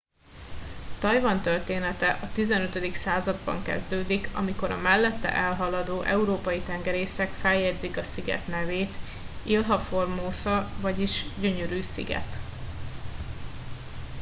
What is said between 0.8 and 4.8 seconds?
tajvan története a xv században kezdődik amikor a